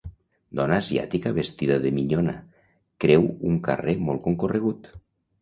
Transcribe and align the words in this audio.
Dona 0.59 0.77
asiàtica 0.83 1.33
vestida 1.35 1.77
de 1.83 1.91
minyona 1.97 2.33
creu 3.07 3.29
un 3.53 3.61
carrer 3.69 3.97
molt 4.09 4.27
concorregut. 4.27 4.93